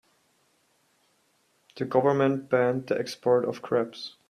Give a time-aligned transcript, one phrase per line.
[1.75, 4.17] The government banned the export of crabs.